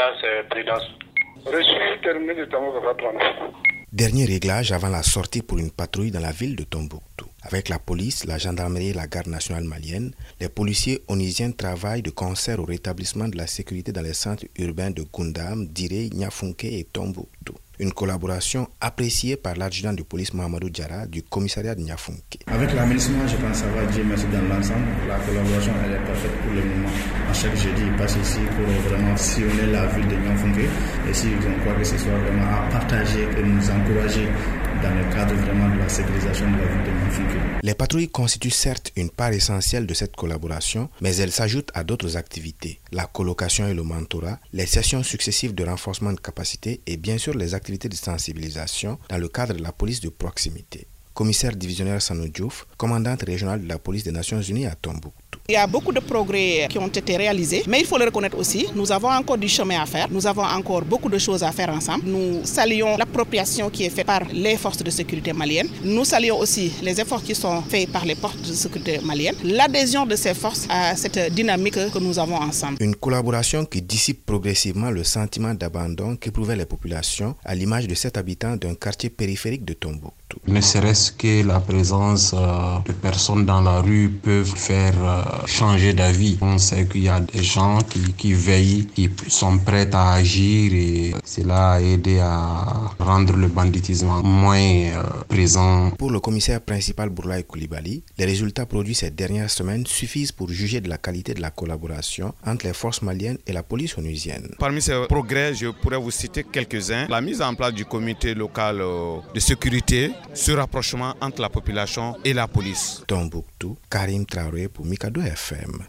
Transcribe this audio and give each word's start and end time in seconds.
vigilance 0.00 0.22
et 0.24 0.48
prudence. 0.48 0.82
Reçu, 1.46 2.02
terminé 2.02 2.34
de 2.34 2.44
Tombouctou. 2.44 3.06
Dernier 3.92 4.24
réglage 4.26 4.72
avant 4.72 4.88
la 4.88 5.02
sortie 5.02 5.42
pour 5.42 5.58
une 5.58 5.70
patrouille 5.70 6.10
dans 6.10 6.20
la 6.20 6.32
ville 6.32 6.54
de 6.54 6.64
Tombouctou. 6.64 7.26
Avec 7.42 7.68
la 7.68 7.78
police, 7.78 8.24
la 8.26 8.38
gendarmerie 8.38 8.90
et 8.90 8.92
la 8.92 9.06
garde 9.06 9.28
nationale 9.28 9.64
malienne, 9.64 10.12
les 10.38 10.48
policiers 10.48 11.00
onisiens 11.08 11.50
travaillent 11.52 12.02
de 12.02 12.10
concert 12.10 12.60
au 12.60 12.64
rétablissement 12.64 13.28
de 13.28 13.36
la 13.36 13.46
sécurité 13.46 13.92
dans 13.92 14.02
les 14.02 14.12
centres 14.12 14.44
urbains 14.58 14.90
de 14.90 15.02
Gundam, 15.02 15.66
Diré, 15.66 16.10
Nyafunke 16.12 16.64
et 16.64 16.86
Tombouctou. 16.92 17.54
Une 17.80 17.94
collaboration 17.94 18.68
appréciée 18.78 19.36
par 19.36 19.56
l'adjudant 19.56 19.94
de 19.94 20.02
police 20.02 20.34
Mohamedou 20.34 20.68
Diara 20.68 21.06
du 21.06 21.22
commissariat 21.22 21.74
de 21.74 21.80
Nyafunke. 21.80 22.36
Avec 22.46 22.74
la 22.74 22.86
je 22.86 23.36
pense 23.36 23.62
va 23.62 23.86
Dieu 23.90 24.04
merci 24.06 24.26
dans 24.26 24.42
l'ensemble. 24.54 24.84
La 25.08 25.18
collaboration 25.18 25.72
elle 25.86 25.92
est 25.92 26.04
parfaite 26.04 26.30
pour 26.42 26.52
le 26.52 26.62
moment. 26.62 26.90
À 27.30 27.32
chaque 27.32 27.56
jeudi, 27.56 27.80
il 27.86 27.96
passe 27.96 28.16
ici 28.22 28.40
pour 28.54 28.66
vraiment 28.90 29.16
sillonner 29.16 29.72
la 29.72 29.86
ville 29.86 30.08
de 30.08 30.14
Nyafunke. 30.14 30.68
Et 31.08 31.14
si 31.14 31.28
on 31.28 31.60
croit 31.62 31.72
que 31.72 31.84
ce 31.84 31.96
soit 31.96 32.18
vraiment 32.18 32.52
à 32.52 32.70
partager 32.70 33.22
et 33.22 33.42
nous 33.42 33.70
encourager 33.70 34.28
dans 34.82 34.94
le 34.94 35.14
cadre 35.14 35.34
vraiment 35.34 35.74
de 35.74 35.78
la 35.78 35.88
sécurisation 35.88 36.50
de 36.50 36.56
la 36.58 36.66
ville 36.66 36.84
de 36.84 36.90
Nyafunke. 36.90 37.62
Les 37.62 37.74
patrouilles 37.74 38.08
constituent 38.08 38.50
certes 38.50 38.92
une 38.96 39.08
part 39.10 39.32
essentielle 39.32 39.86
de 39.86 39.94
cette 39.94 40.16
collaboration, 40.16 40.90
mais 41.00 41.16
elles 41.16 41.32
s'ajoutent 41.32 41.70
à 41.72 41.84
d'autres 41.84 42.18
activités. 42.18 42.78
La 42.92 43.06
colocation 43.06 43.66
et 43.68 43.74
le 43.74 43.82
mentorat, 43.82 44.38
les 44.52 44.66
sessions 44.66 45.02
successives 45.02 45.54
de 45.54 45.64
renforcement 45.64 46.12
de 46.12 46.20
capacité 46.20 46.82
et 46.86 46.98
bien 46.98 47.16
sûr 47.16 47.34
les 47.34 47.54
activités 47.54 47.69
de 47.78 47.94
sensibilisation 47.94 48.98
dans 49.08 49.18
le 49.18 49.28
cadre 49.28 49.54
de 49.54 49.62
la 49.62 49.72
police 49.72 50.00
de 50.00 50.08
proximité. 50.08 50.86
Commissaire 51.14 51.54
divisionnaire 51.54 52.02
Sanou 52.02 52.28
Diouf, 52.28 52.66
commandante 52.76 53.22
régionale 53.22 53.62
de 53.62 53.68
la 53.68 53.78
police 53.78 54.04
des 54.04 54.12
Nations 54.12 54.40
Unies 54.40 54.66
à 54.66 54.74
Tombouctou. 54.74 55.29
Il 55.50 55.54
y 55.54 55.56
a 55.56 55.66
beaucoup 55.66 55.90
de 55.90 55.98
progrès 55.98 56.68
qui 56.70 56.78
ont 56.78 56.86
été 56.86 57.16
réalisés, 57.16 57.64
mais 57.66 57.80
il 57.80 57.84
faut 57.84 57.98
le 57.98 58.04
reconnaître 58.04 58.38
aussi, 58.38 58.68
nous 58.76 58.92
avons 58.92 59.08
encore 59.10 59.36
du 59.36 59.48
chemin 59.48 59.80
à 59.82 59.84
faire, 59.86 60.06
nous 60.08 60.24
avons 60.24 60.44
encore 60.44 60.82
beaucoup 60.82 61.08
de 61.08 61.18
choses 61.18 61.42
à 61.42 61.50
faire 61.50 61.70
ensemble. 61.70 62.04
Nous 62.06 62.44
saluons 62.44 62.96
l'appropriation 62.96 63.68
qui 63.68 63.82
est 63.84 63.90
faite 63.90 64.06
par 64.06 64.20
les 64.32 64.56
forces 64.56 64.80
de 64.80 64.88
sécurité 64.90 65.32
maliennes. 65.32 65.68
Nous 65.82 66.04
saluons 66.04 66.38
aussi 66.38 66.70
les 66.82 67.00
efforts 67.00 67.24
qui 67.24 67.34
sont 67.34 67.62
faits 67.62 67.90
par 67.90 68.04
les 68.04 68.14
forces 68.14 68.36
de 68.36 68.52
sécurité 68.52 69.00
maliennes, 69.02 69.34
l'adhésion 69.42 70.06
de 70.06 70.14
ces 70.14 70.34
forces 70.34 70.68
à 70.70 70.94
cette 70.94 71.34
dynamique 71.34 71.74
que 71.92 71.98
nous 71.98 72.16
avons 72.20 72.36
ensemble. 72.36 72.76
Une 72.78 72.94
collaboration 72.94 73.64
qui 73.64 73.82
dissipe 73.82 74.24
progressivement 74.24 74.92
le 74.92 75.02
sentiment 75.02 75.54
d'abandon 75.54 76.14
qu'éprouvaient 76.14 76.54
les 76.54 76.64
populations 76.64 77.34
à 77.44 77.56
l'image 77.56 77.88
de 77.88 77.96
cet 77.96 78.16
habitant 78.16 78.54
d'un 78.54 78.76
quartier 78.76 79.10
périphérique 79.10 79.64
de 79.64 79.72
Tombouctou. 79.72 80.38
Ne 80.46 80.60
serait-ce 80.60 81.10
que 81.10 81.44
la 81.44 81.58
présence 81.58 82.34
euh, 82.34 82.78
de 82.86 82.92
personnes 82.92 83.44
dans 83.44 83.60
la 83.62 83.80
rue 83.80 84.10
peuvent 84.10 84.54
faire 84.54 84.94
euh, 85.02 85.39
changer 85.46 85.92
d'avis. 85.94 86.38
On 86.40 86.58
sait 86.58 86.86
qu'il 86.86 87.04
y 87.04 87.08
a 87.08 87.20
des 87.20 87.42
gens 87.42 87.78
qui, 88.16 88.32
veillent, 88.32 88.86
qui 88.94 89.10
sont 89.28 89.58
prêts 89.58 89.88
à 89.92 90.12
agir 90.14 90.72
et 90.72 91.14
cela 91.24 91.72
a 91.72 91.80
aidé 91.80 92.18
à 92.20 92.92
rendre 92.98 93.34
le 93.36 93.48
banditisme 93.48 94.08
moins 94.22 94.58
euh, 94.58 95.02
présent. 95.28 95.90
Pour 95.92 96.10
le 96.10 96.20
commissaire 96.20 96.60
principal 96.60 97.08
Bourlaï 97.10 97.44
Koulibaly, 97.44 98.02
les 98.18 98.24
résultats 98.24 98.66
produits 98.66 98.94
ces 98.94 99.10
dernières 99.10 99.50
semaines 99.50 99.86
suffisent 99.86 100.32
pour 100.32 100.48
juger 100.50 100.80
de 100.80 100.88
la 100.88 100.98
qualité 100.98 101.34
de 101.34 101.40
la 101.40 101.50
collaboration 101.50 102.34
entre 102.46 102.66
les 102.66 102.72
forces 102.72 103.02
maliennes 103.02 103.38
et 103.46 103.52
la 103.52 103.62
police 103.62 103.96
onusienne. 103.98 104.54
Parmi 104.58 104.82
ces 104.82 105.06
progrès, 105.08 105.54
je 105.54 105.68
pourrais 105.68 105.98
vous 105.98 106.10
citer 106.10 106.44
quelques-uns. 106.44 107.06
La 107.08 107.20
mise 107.20 107.42
en 107.42 107.54
place 107.54 107.72
du 107.74 107.84
comité 107.84 108.34
local 108.34 108.80
euh, 108.80 109.16
de 109.34 109.40
sécurité, 109.40 110.12
ce 110.34 110.52
rapprochement 110.52 111.14
entre 111.20 111.40
la 111.40 111.48
population 111.48 112.16
et 112.24 112.32
la 112.32 112.46
police. 112.48 113.02
Tombouctou, 113.06 113.76
Karim 113.90 114.24
Traoré 114.26 114.68
pour 114.68 114.84
Mikado 114.86 115.19
FM. 115.22 115.86